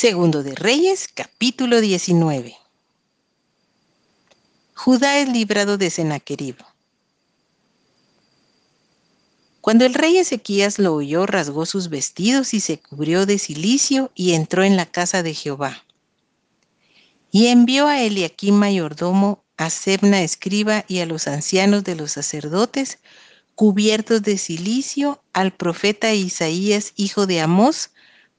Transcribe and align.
Segundo 0.00 0.44
de 0.44 0.54
Reyes, 0.54 1.08
capítulo 1.12 1.80
19. 1.80 2.56
Judá 4.74 5.18
es 5.18 5.28
librado 5.28 5.76
de 5.76 5.90
Sennacherib. 5.90 6.54
Cuando 9.60 9.84
el 9.84 9.94
rey 9.94 10.18
Ezequías 10.18 10.78
lo 10.78 10.94
oyó, 10.94 11.26
rasgó 11.26 11.66
sus 11.66 11.88
vestidos 11.88 12.54
y 12.54 12.60
se 12.60 12.78
cubrió 12.78 13.26
de 13.26 13.40
cilicio 13.40 14.12
y 14.14 14.34
entró 14.34 14.62
en 14.62 14.76
la 14.76 14.86
casa 14.86 15.24
de 15.24 15.34
Jehová. 15.34 15.82
Y 17.32 17.48
envió 17.48 17.88
a 17.88 18.00
Eliaquim 18.00 18.54
mayordomo, 18.54 19.42
a 19.56 19.68
Sebna 19.68 20.22
escriba 20.22 20.84
y 20.86 21.00
a 21.00 21.06
los 21.06 21.26
ancianos 21.26 21.82
de 21.82 21.96
los 21.96 22.12
sacerdotes, 22.12 23.00
cubiertos 23.56 24.22
de 24.22 24.38
cilicio, 24.38 25.20
al 25.32 25.52
profeta 25.52 26.14
Isaías, 26.14 26.92
hijo 26.94 27.26
de 27.26 27.40
Amós, 27.40 27.90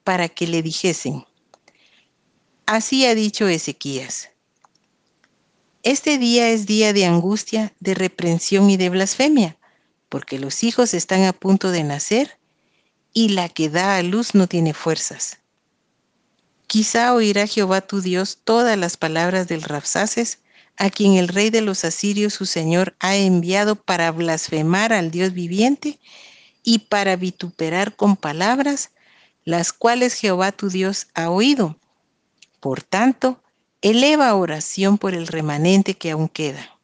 para 0.06 0.30
que 0.30 0.48
le 0.48 0.64
dijesen, 0.64 1.26
Así 2.72 3.04
ha 3.08 3.16
dicho 3.16 3.48
Ezequías. 3.48 4.30
Este 5.82 6.20
día 6.20 6.50
es 6.50 6.68
día 6.68 6.94
de 6.94 7.08
angustia, 7.08 7.74
de 7.80 7.96
reprensión 7.96 8.70
y 8.70 8.78
de 8.78 8.92
blasfemia, 8.92 9.58
porque 10.08 10.38
los 10.38 10.64
hijos 10.64 10.94
están 10.94 11.24
a 11.24 11.34
punto 11.34 11.72
de 11.72 11.84
nacer 11.84 12.38
y 13.12 13.30
la 13.30 13.50
que 13.50 13.70
da 13.70 13.98
a 13.98 14.04
luz 14.04 14.36
no 14.36 14.46
tiene 14.46 14.76
fuerzas. 14.76 15.40
Quizá 16.68 17.16
oirá 17.16 17.48
Jehová 17.48 17.82
tu 17.82 18.02
Dios 18.02 18.38
todas 18.44 18.78
las 18.78 18.98
palabras 18.98 19.48
del 19.48 19.64
Rapsaces, 19.64 20.38
a 20.78 20.92
quien 20.92 21.16
el 21.16 21.28
rey 21.28 21.50
de 21.50 21.62
los 21.62 21.84
asirios 21.84 22.36
su 22.36 22.46
señor 22.46 22.96
ha 23.00 23.16
enviado 23.16 23.78
para 23.78 24.12
blasfemar 24.12 24.94
al 24.94 25.10
Dios 25.10 25.34
viviente 25.34 25.98
y 26.62 26.78
para 26.78 27.16
vituperar 27.16 27.96
con 27.96 28.16
palabras, 28.16 28.92
las 29.44 29.74
cuales 29.74 30.14
Jehová 30.14 30.52
tu 30.52 30.70
Dios 30.70 31.08
ha 31.16 31.32
oído 31.32 31.76
por 32.60 32.84
tanto, 32.84 33.42
eleva 33.82 34.34
oración 34.36 34.98
por 34.98 35.14
el 35.14 35.28
remanente 35.28 35.96
que 35.96 36.12
aún 36.12 36.28
queda. 36.28 36.78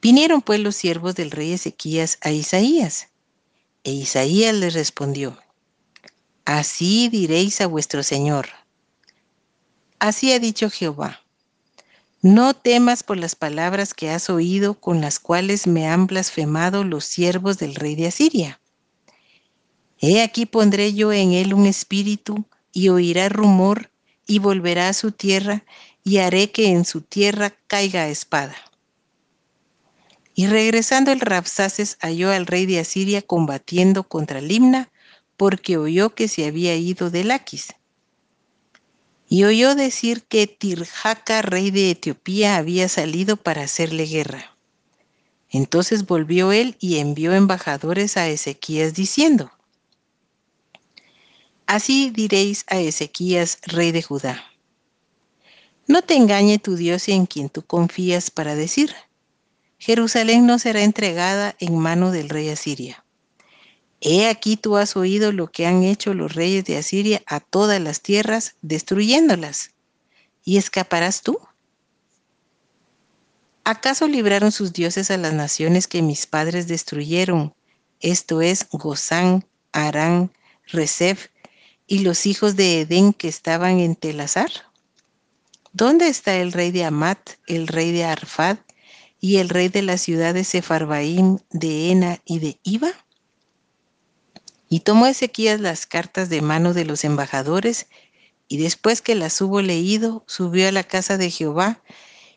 Vinieron 0.00 0.42
pues 0.42 0.58
los 0.58 0.74
siervos 0.74 1.14
del 1.14 1.30
rey 1.30 1.52
Ezequías 1.52 2.18
a 2.22 2.30
Isaías, 2.30 3.08
e 3.84 3.92
Isaías 3.92 4.54
les 4.54 4.74
respondió, 4.74 5.38
Así 6.44 7.08
diréis 7.08 7.60
a 7.60 7.68
vuestro 7.68 8.02
Señor. 8.02 8.48
Así 10.00 10.32
ha 10.32 10.40
dicho 10.40 10.68
Jehová, 10.70 11.20
no 12.20 12.54
temas 12.54 13.02
por 13.02 13.16
las 13.16 13.36
palabras 13.36 13.94
que 13.94 14.10
has 14.10 14.30
oído 14.30 14.74
con 14.74 15.00
las 15.00 15.20
cuales 15.20 15.68
me 15.68 15.88
han 15.88 16.06
blasfemado 16.06 16.82
los 16.82 17.04
siervos 17.04 17.58
del 17.58 17.76
rey 17.76 17.94
de 17.94 18.08
Asiria. 18.08 18.60
He 20.00 20.20
aquí 20.22 20.46
pondré 20.46 20.94
yo 20.94 21.12
en 21.12 21.32
él 21.32 21.54
un 21.54 21.66
espíritu 21.66 22.44
y 22.72 22.88
oirá 22.88 23.28
rumor 23.28 23.90
y 24.26 24.38
volverá 24.38 24.88
a 24.88 24.94
su 24.94 25.12
tierra 25.12 25.64
y 26.04 26.18
haré 26.18 26.50
que 26.50 26.68
en 26.68 26.84
su 26.84 27.00
tierra 27.00 27.54
caiga 27.66 28.08
espada. 28.08 28.56
Y 30.34 30.46
regresando 30.46 31.12
el 31.12 31.20
Rapsaces 31.20 31.98
halló 32.00 32.30
al 32.30 32.46
rey 32.46 32.66
de 32.66 32.80
Asiria 32.80 33.22
combatiendo 33.22 34.04
contra 34.04 34.40
Limna, 34.40 34.90
porque 35.36 35.76
oyó 35.76 36.14
que 36.14 36.28
se 36.28 36.46
había 36.46 36.74
ido 36.76 37.10
de 37.10 37.24
Laquis. 37.24 37.74
Y 39.28 39.44
oyó 39.44 39.74
decir 39.74 40.22
que 40.22 40.46
Tirjaca, 40.46 41.42
rey 41.42 41.70
de 41.70 41.90
Etiopía, 41.90 42.56
había 42.56 42.88
salido 42.88 43.36
para 43.36 43.62
hacerle 43.62 44.06
guerra. 44.06 44.56
Entonces 45.50 46.06
volvió 46.06 46.52
él 46.52 46.76
y 46.80 46.98
envió 46.98 47.34
embajadores 47.34 48.16
a 48.16 48.28
Ezequías 48.28 48.94
diciendo, 48.94 49.50
Así 51.72 52.10
diréis 52.10 52.66
a 52.68 52.78
Ezequías, 52.80 53.56
rey 53.62 53.92
de 53.92 54.02
Judá. 54.02 54.44
No 55.86 56.02
te 56.02 56.16
engañe 56.16 56.58
tu 56.58 56.76
Dios 56.76 57.08
en 57.08 57.24
quien 57.24 57.48
tú 57.48 57.62
confías 57.62 58.30
para 58.30 58.54
decir, 58.54 58.94
Jerusalén 59.78 60.44
no 60.44 60.58
será 60.58 60.82
entregada 60.82 61.56
en 61.60 61.78
mano 61.78 62.10
del 62.10 62.28
rey 62.28 62.50
Asiria. 62.50 63.06
He 64.02 64.28
aquí 64.28 64.58
tú 64.58 64.76
has 64.76 64.96
oído 64.98 65.32
lo 65.32 65.50
que 65.50 65.64
han 65.64 65.82
hecho 65.82 66.12
los 66.12 66.34
reyes 66.34 66.66
de 66.66 66.76
Asiria 66.76 67.22
a 67.24 67.40
todas 67.40 67.80
las 67.80 68.02
tierras, 68.02 68.54
destruyéndolas. 68.60 69.70
¿Y 70.44 70.58
escaparás 70.58 71.22
tú? 71.22 71.38
¿Acaso 73.64 74.08
libraron 74.08 74.52
sus 74.52 74.74
dioses 74.74 75.10
a 75.10 75.16
las 75.16 75.32
naciones 75.32 75.86
que 75.86 76.02
mis 76.02 76.26
padres 76.26 76.68
destruyeron? 76.68 77.54
Esto 78.00 78.42
es 78.42 78.68
Gozán, 78.70 79.46
Arán, 79.72 80.30
Rezef 80.66 81.28
y 81.92 81.98
los 81.98 82.24
hijos 82.24 82.56
de 82.56 82.80
Edén 82.80 83.12
que 83.12 83.28
estaban 83.28 83.78
en 83.78 83.96
Telazar? 83.96 84.50
¿Dónde 85.74 86.08
está 86.08 86.36
el 86.36 86.52
rey 86.52 86.70
de 86.70 86.86
Amat, 86.86 87.32
el 87.46 87.68
rey 87.68 87.92
de 87.92 88.04
Arfad 88.04 88.56
y 89.20 89.36
el 89.36 89.50
rey 89.50 89.68
de 89.68 89.82
las 89.82 90.00
ciudades 90.00 90.48
Sefarbaim, 90.48 91.40
de 91.50 91.90
Ena 91.90 92.18
y 92.24 92.38
de 92.38 92.58
Iba? 92.62 92.92
Y 94.70 94.80
tomó 94.80 95.06
Ezequías 95.06 95.60
las 95.60 95.84
cartas 95.84 96.30
de 96.30 96.40
mano 96.40 96.72
de 96.72 96.86
los 96.86 97.04
embajadores, 97.04 97.88
y 98.48 98.56
después 98.56 99.02
que 99.02 99.14
las 99.14 99.38
hubo 99.42 99.60
leído, 99.60 100.24
subió 100.26 100.68
a 100.68 100.72
la 100.72 100.84
casa 100.84 101.18
de 101.18 101.30
Jehová, 101.30 101.82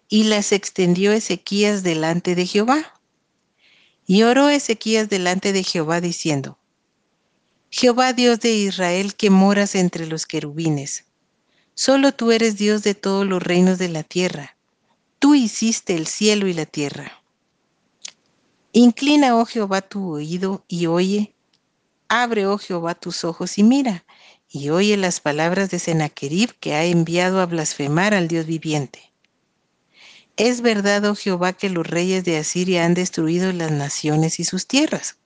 y 0.09 0.25
las 0.25 0.51
extendió 0.51 1.13
Ezequías 1.13 1.81
delante 1.81 2.35
de 2.35 2.45
Jehová. 2.45 2.99
Y 4.05 4.23
oró 4.23 4.49
Ezequías 4.49 5.07
delante 5.07 5.53
de 5.53 5.63
Jehová 5.63 6.01
diciendo, 6.01 6.59
Jehová 7.77 8.13
Dios 8.13 8.39
de 8.39 8.53
Israel 8.53 9.15
que 9.15 9.29
moras 9.29 9.75
entre 9.75 10.07
los 10.07 10.25
querubines. 10.25 11.03
Solo 11.73 12.13
tú 12.13 12.31
eres 12.31 12.55
Dios 12.55 12.83
de 12.83 12.95
todos 12.95 13.27
los 13.27 13.43
reinos 13.43 13.77
de 13.77 13.89
la 13.89 14.03
tierra. 14.03 14.55
Tú 15.19 15.35
hiciste 15.35 15.93
el 15.93 16.07
cielo 16.07 16.47
y 16.47 16.53
la 16.53 16.65
tierra. 16.65 17.21
Inclina, 18.71 19.35
oh 19.35 19.45
Jehová, 19.45 19.81
tu 19.81 20.09
oído 20.09 20.63
y 20.69 20.85
oye. 20.85 21.35
Abre, 22.07 22.47
oh 22.47 22.57
Jehová, 22.57 22.95
tus 22.95 23.25
ojos 23.25 23.57
y 23.57 23.63
mira, 23.63 24.05
y 24.49 24.69
oye 24.69 24.95
las 24.95 25.19
palabras 25.19 25.69
de 25.69 25.79
Sennacherib 25.79 26.57
que 26.61 26.75
ha 26.75 26.85
enviado 26.85 27.41
a 27.41 27.45
blasfemar 27.45 28.13
al 28.13 28.29
Dios 28.29 28.45
viviente. 28.45 29.11
Es 30.37 30.61
verdad, 30.61 31.03
oh 31.03 31.15
Jehová, 31.15 31.51
que 31.51 31.69
los 31.69 31.85
reyes 31.85 32.23
de 32.23 32.37
Asiria 32.37 32.85
han 32.85 32.93
destruido 32.93 33.51
las 33.51 33.71
naciones 33.71 34.39
y 34.39 34.45
sus 34.45 34.65
tierras 34.65 35.17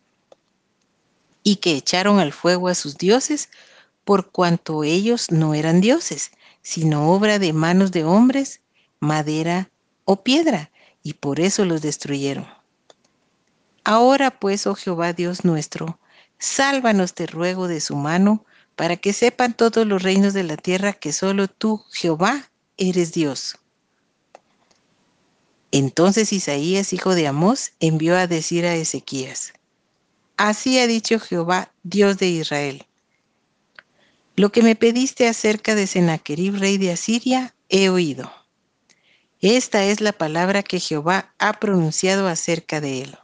y 1.50 1.56
que 1.56 1.72
echaron 1.72 2.20
al 2.20 2.32
fuego 2.32 2.68
a 2.68 2.76
sus 2.76 2.96
dioses, 2.96 3.50
por 4.06 4.30
cuanto 4.30 4.84
ellos 4.84 5.32
no 5.32 5.56
eran 5.56 5.82
dioses, 5.82 6.30
sino 6.62 7.12
obra 7.12 7.40
de 7.40 7.54
manos 7.54 7.92
de 7.92 8.04
hombres, 8.04 8.62
madera 9.00 9.72
o 10.06 10.22
piedra, 10.22 10.70
y 11.02 11.14
por 11.14 11.40
eso 11.40 11.66
los 11.66 11.82
destruyeron. 11.82 12.48
Ahora 13.84 14.30
pues, 14.30 14.68
oh 14.68 14.76
Jehová 14.76 15.14
Dios 15.14 15.44
nuestro, 15.44 15.98
sálvanos 16.38 17.16
te 17.16 17.26
ruego 17.26 17.68
de 17.68 17.82
su 17.82 17.96
mano, 17.96 18.46
para 18.76 18.96
que 18.96 19.12
sepan 19.12 19.56
todos 19.56 19.88
los 19.88 20.04
reinos 20.04 20.36
de 20.36 20.44
la 20.44 20.56
tierra 20.56 20.94
que 20.94 21.14
solo 21.14 21.48
tú, 21.48 21.84
Jehová, 21.92 22.52
eres 22.78 23.12
Dios. 23.12 23.58
Entonces 25.72 26.32
Isaías, 26.32 26.94
hijo 26.94 27.16
de 27.16 27.26
Amós, 27.26 27.72
envió 27.80 28.16
a 28.16 28.28
decir 28.28 28.68
a 28.68 28.76
Ezequías, 28.76 29.54
Así 30.40 30.80
ha 30.80 30.88
dicho 30.88 31.20
Jehová, 31.20 31.74
Dios 31.84 32.18
de 32.18 32.30
Israel. 32.30 32.86
Lo 34.38 34.54
que 34.54 34.64
me 34.64 34.74
pediste 34.74 35.28
acerca 35.28 35.76
de 35.76 35.86
Sennacherib, 35.86 36.56
rey 36.56 36.78
de 36.78 36.94
Asiria, 36.94 37.54
he 37.68 37.90
oído. 37.90 38.32
Esta 39.42 39.84
es 39.84 40.00
la 40.00 40.14
palabra 40.14 40.64
que 40.64 40.80
Jehová 40.80 41.34
ha 41.40 41.60
pronunciado 41.60 42.30
acerca 42.30 42.80
de 42.80 43.02
él. 43.02 43.18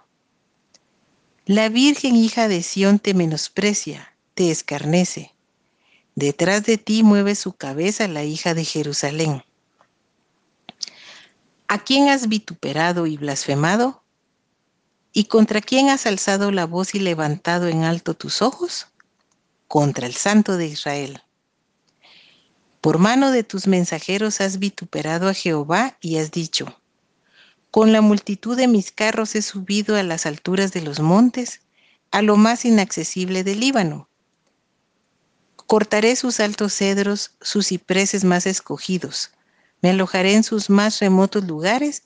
La 1.46 1.70
Virgen 1.70 2.18
hija 2.18 2.50
de 2.50 2.62
Sión 2.62 3.00
te 3.00 3.14
menosprecia, 3.14 4.14
te 4.34 4.52
escarnece. 4.52 5.34
Detrás 6.16 6.66
de 6.66 6.78
ti 6.78 7.02
mueve 7.02 7.35
su 7.35 7.53
cabeza 7.53 8.09
la 8.09 8.26
hija 8.26 8.53
de 8.53 8.66
Jerusalén. 8.66 9.41
¿A 11.70 11.82
quién 11.82 12.09
has 12.09 12.28
vituperado 12.28 13.08
y 13.08 13.16
blasfemado? 13.16 14.03
¿Y 15.17 15.26
contra 15.26 15.62
quién 15.62 15.88
has 15.88 16.06
alzado 16.08 16.52
la 16.52 16.66
voz 16.66 16.94
y 16.94 17.00
levantado 17.00 17.70
en 17.70 17.85
alto 17.85 18.16
tus 18.16 18.41
ojos? 18.41 18.88
Contra 19.70 20.08
el 20.08 20.14
Santo 20.14 20.58
de 20.58 20.67
Israel. 20.67 21.23
Por 22.82 22.97
mano 22.97 23.32
de 23.32 23.46
tus 23.46 23.66
mensajeros 23.66 24.41
has 24.41 24.59
vituperado 24.59 25.29
a 25.29 25.34
Jehová 25.34 25.97
y 26.02 26.17
has 26.17 26.32
dicho, 26.32 26.82
con 27.72 27.94
la 27.94 28.02
multitud 28.02 28.58
de 28.58 28.67
mis 28.67 28.91
carros 28.91 29.35
he 29.35 29.41
subido 29.41 29.96
a 29.96 30.03
las 30.03 30.26
alturas 30.26 30.73
de 30.73 30.82
los 30.82 31.00
montes, 31.00 31.62
a 32.12 32.22
lo 32.22 32.35
más 32.35 32.66
inaccesible 32.66 33.46
del 33.46 33.62
Líbano. 33.62 34.09
Cortaré 35.66 36.17
sus 36.17 36.41
altos 36.41 36.73
cedros, 36.73 37.32
sus 37.40 37.67
cipreses 37.67 38.26
más 38.26 38.46
escogidos, 38.46 39.32
me 39.82 39.91
alojaré 39.91 40.34
en 40.34 40.44
sus 40.44 40.70
más 40.70 41.00
remotos 41.00 41.46
lugares 41.46 42.03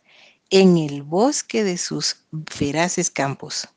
en 0.49 0.77
el 0.77 1.03
bosque 1.03 1.63
de 1.63 1.77
sus 1.77 2.17
feraces 2.49 3.11
campos. 3.11 3.67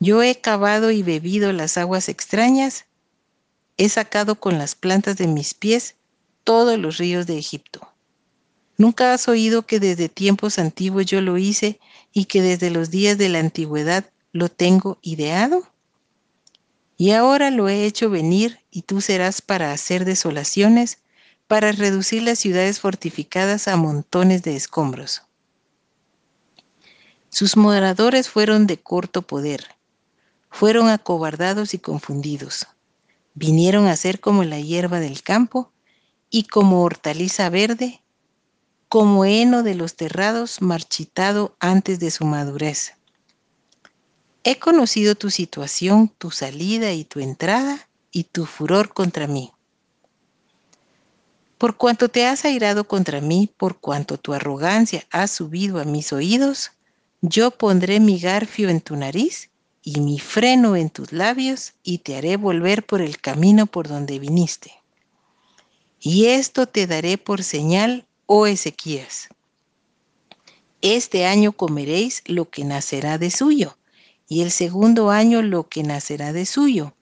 Yo 0.00 0.22
he 0.22 0.40
cavado 0.40 0.90
y 0.90 1.02
bebido 1.02 1.52
las 1.52 1.78
aguas 1.78 2.08
extrañas 2.08 2.86
he 3.76 3.88
sacado 3.88 4.36
con 4.36 4.58
las 4.58 4.74
plantas 4.74 5.16
de 5.16 5.26
mis 5.26 5.54
pies 5.54 5.96
todos 6.44 6.78
los 6.78 6.98
ríos 6.98 7.26
de 7.26 7.38
Egipto. 7.38 7.88
¿Nunca 8.76 9.12
has 9.12 9.28
oído 9.28 9.66
que 9.66 9.80
desde 9.80 10.08
tiempos 10.08 10.58
antiguos 10.58 11.06
yo 11.06 11.20
lo 11.20 11.38
hice 11.38 11.78
y 12.12 12.24
que 12.24 12.42
desde 12.42 12.70
los 12.70 12.90
días 12.90 13.18
de 13.18 13.28
la 13.28 13.38
antigüedad 13.38 14.10
lo 14.32 14.48
tengo 14.48 14.98
ideado? 15.02 15.68
Y 16.96 17.12
ahora 17.12 17.50
lo 17.50 17.68
he 17.68 17.84
hecho 17.84 18.10
venir 18.10 18.60
y 18.70 18.82
tú 18.82 19.00
serás 19.00 19.42
para 19.42 19.72
hacer 19.72 20.04
desolaciones, 20.04 20.98
para 21.46 21.72
reducir 21.72 22.22
las 22.22 22.38
ciudades 22.38 22.80
fortificadas 22.80 23.68
a 23.68 23.76
montones 23.76 24.42
de 24.42 24.56
escombros. 24.56 25.22
Sus 27.34 27.56
moradores 27.56 28.28
fueron 28.28 28.68
de 28.68 28.78
corto 28.78 29.22
poder, 29.22 29.74
fueron 30.50 30.88
acobardados 30.88 31.74
y 31.74 31.80
confundidos. 31.80 32.68
Vinieron 33.34 33.88
a 33.88 33.96
ser 33.96 34.20
como 34.20 34.44
la 34.44 34.60
hierba 34.60 35.00
del 35.00 35.20
campo 35.24 35.72
y 36.30 36.44
como 36.44 36.84
hortaliza 36.84 37.50
verde, 37.50 38.00
como 38.88 39.24
heno 39.24 39.64
de 39.64 39.74
los 39.74 39.96
terrados 39.96 40.62
marchitado 40.62 41.56
antes 41.58 41.98
de 41.98 42.12
su 42.12 42.24
madurez. 42.24 42.92
He 44.44 44.60
conocido 44.60 45.16
tu 45.16 45.28
situación, 45.28 46.12
tu 46.16 46.30
salida 46.30 46.92
y 46.92 47.02
tu 47.02 47.18
entrada 47.18 47.88
y 48.12 48.22
tu 48.22 48.46
furor 48.46 48.94
contra 48.94 49.26
mí. 49.26 49.50
Por 51.58 51.76
cuanto 51.76 52.08
te 52.08 52.28
has 52.28 52.44
airado 52.44 52.86
contra 52.86 53.20
mí, 53.20 53.52
por 53.56 53.80
cuanto 53.80 54.18
tu 54.18 54.34
arrogancia 54.34 55.04
ha 55.10 55.26
subido 55.26 55.80
a 55.80 55.84
mis 55.84 56.12
oídos, 56.12 56.70
yo 57.26 57.52
pondré 57.52 58.00
mi 58.00 58.18
garfio 58.18 58.68
en 58.68 58.82
tu 58.82 58.96
nariz 58.96 59.48
y 59.82 60.00
mi 60.00 60.18
freno 60.18 60.76
en 60.76 60.90
tus 60.90 61.10
labios 61.10 61.72
y 61.82 61.98
te 61.98 62.16
haré 62.16 62.36
volver 62.36 62.84
por 62.84 63.00
el 63.00 63.18
camino 63.18 63.64
por 63.64 63.88
donde 63.88 64.18
viniste. 64.18 64.72
Y 66.00 66.26
esto 66.26 66.66
te 66.66 66.86
daré 66.86 67.16
por 67.16 67.42
señal, 67.42 68.06
oh 68.26 68.46
Ezequías. 68.46 69.30
Este 70.82 71.24
año 71.24 71.52
comeréis 71.52 72.22
lo 72.26 72.50
que 72.50 72.62
nacerá 72.62 73.16
de 73.16 73.30
suyo, 73.30 73.78
y 74.28 74.42
el 74.42 74.50
segundo 74.50 75.08
año 75.08 75.40
lo 75.40 75.66
que 75.66 75.82
nacerá 75.82 76.34
de 76.34 76.44
suyo. 76.44 76.94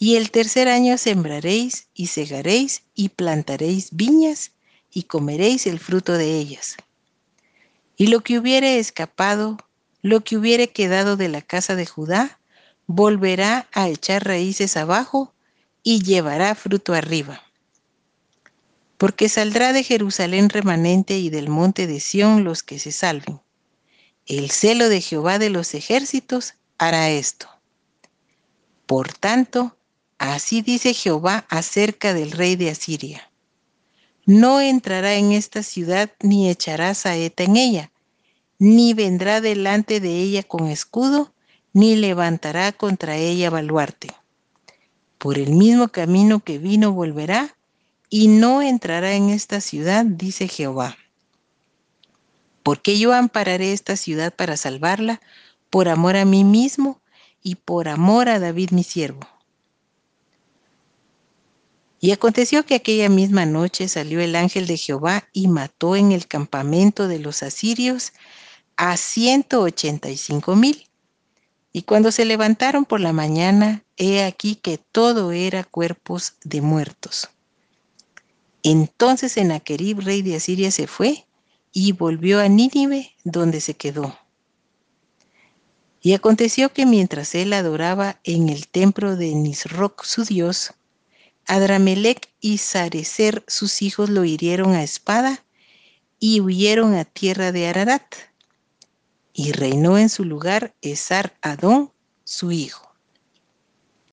Y 0.00 0.16
el 0.16 0.32
tercer 0.32 0.66
año 0.66 0.98
sembraréis 0.98 1.86
y 1.94 2.08
segaréis 2.08 2.82
y 2.96 3.10
plantaréis 3.10 3.90
viñas 3.92 4.50
y 4.90 5.04
comeréis 5.04 5.68
el 5.68 5.78
fruto 5.78 6.14
de 6.14 6.38
ellas 6.38 6.76
y 7.98 8.06
lo 8.06 8.20
que 8.20 8.38
hubiere 8.38 8.78
escapado, 8.78 9.58
lo 10.02 10.22
que 10.22 10.36
hubiere 10.36 10.70
quedado 10.70 11.16
de 11.16 11.28
la 11.28 11.42
casa 11.42 11.74
de 11.74 11.84
Judá, 11.84 12.38
volverá 12.86 13.68
a 13.72 13.88
echar 13.88 14.24
raíces 14.24 14.76
abajo 14.76 15.34
y 15.82 16.02
llevará 16.02 16.54
fruto 16.54 16.94
arriba. 16.94 17.42
Porque 18.98 19.28
saldrá 19.28 19.72
de 19.72 19.82
Jerusalén 19.82 20.48
remanente 20.48 21.18
y 21.18 21.28
del 21.28 21.48
monte 21.48 21.88
de 21.88 21.98
Sión 21.98 22.44
los 22.44 22.62
que 22.62 22.78
se 22.78 22.92
salven. 22.92 23.40
El 24.26 24.52
celo 24.52 24.88
de 24.88 25.00
Jehová 25.00 25.40
de 25.40 25.50
los 25.50 25.74
ejércitos 25.74 26.54
hará 26.78 27.10
esto. 27.10 27.48
Por 28.86 29.12
tanto, 29.12 29.76
así 30.18 30.62
dice 30.62 30.94
Jehová 30.94 31.46
acerca 31.48 32.14
del 32.14 32.30
rey 32.30 32.54
de 32.54 32.70
Asiria 32.70 33.28
no 34.28 34.60
entrará 34.60 35.14
en 35.14 35.32
esta 35.32 35.62
ciudad 35.62 36.10
ni 36.20 36.50
echará 36.50 36.92
saeta 36.92 37.44
en 37.44 37.56
ella, 37.56 37.90
ni 38.58 38.92
vendrá 38.92 39.40
delante 39.40 40.00
de 40.00 40.20
ella 40.20 40.42
con 40.42 40.66
escudo, 40.66 41.32
ni 41.72 41.96
levantará 41.96 42.72
contra 42.72 43.16
ella 43.16 43.48
baluarte. 43.48 44.08
Por 45.16 45.38
el 45.38 45.52
mismo 45.52 45.88
camino 45.88 46.40
que 46.40 46.58
vino 46.58 46.92
volverá, 46.92 47.56
y 48.10 48.28
no 48.28 48.60
entrará 48.60 49.14
en 49.14 49.30
esta 49.30 49.62
ciudad, 49.62 50.04
dice 50.04 50.46
Jehová. 50.46 50.98
Porque 52.62 52.98
yo 52.98 53.14
ampararé 53.14 53.72
esta 53.72 53.96
ciudad 53.96 54.34
para 54.34 54.58
salvarla, 54.58 55.22
por 55.70 55.88
amor 55.88 56.16
a 56.16 56.26
mí 56.26 56.44
mismo 56.44 57.00
y 57.42 57.54
por 57.54 57.88
amor 57.88 58.28
a 58.28 58.38
David 58.38 58.72
mi 58.72 58.84
siervo. 58.84 59.26
Y 62.00 62.12
aconteció 62.12 62.64
que 62.64 62.76
aquella 62.76 63.08
misma 63.08 63.44
noche 63.44 63.88
salió 63.88 64.20
el 64.20 64.36
ángel 64.36 64.66
de 64.66 64.76
Jehová 64.76 65.28
y 65.32 65.48
mató 65.48 65.96
en 65.96 66.12
el 66.12 66.26
campamento 66.28 67.08
de 67.08 67.18
los 67.18 67.42
asirios 67.42 68.12
a 68.76 68.96
ciento 68.96 69.62
ochenta 69.62 70.08
y 70.08 70.16
cinco 70.16 70.54
mil. 70.54 70.86
Y 71.72 71.82
cuando 71.82 72.12
se 72.12 72.24
levantaron 72.24 72.84
por 72.84 73.00
la 73.00 73.12
mañana, 73.12 73.82
he 73.96 74.22
aquí 74.22 74.54
que 74.54 74.78
todo 74.78 75.32
era 75.32 75.64
cuerpos 75.64 76.34
de 76.44 76.60
muertos. 76.60 77.30
Entonces 78.62 79.36
Enaquerib, 79.36 80.00
rey 80.00 80.22
de 80.22 80.36
Asiria, 80.36 80.70
se 80.70 80.86
fue 80.86 81.26
y 81.72 81.92
volvió 81.92 82.40
a 82.40 82.48
Nínive, 82.48 83.12
donde 83.24 83.60
se 83.60 83.74
quedó. 83.74 84.16
Y 86.00 86.14
aconteció 86.14 86.72
que 86.72 86.86
mientras 86.86 87.34
él 87.34 87.52
adoraba 87.52 88.20
en 88.22 88.48
el 88.48 88.68
templo 88.68 89.16
de 89.16 89.34
Nisroch, 89.34 90.04
su 90.04 90.24
dios, 90.24 90.74
Adramelech 91.48 92.28
y 92.40 92.58
Sarecer, 92.58 93.42
sus 93.48 93.82
hijos, 93.82 94.10
lo 94.10 94.24
hirieron 94.24 94.74
a 94.74 94.82
espada 94.82 95.44
y 96.20 96.40
huyeron 96.40 96.94
a 96.94 97.04
tierra 97.04 97.52
de 97.52 97.66
Ararat. 97.68 98.14
Y 99.32 99.52
reinó 99.52 99.98
en 99.98 100.08
su 100.08 100.24
lugar 100.24 100.74
Esar 100.82 101.36
Adón, 101.42 101.92
su 102.24 102.52
hijo. 102.52 102.87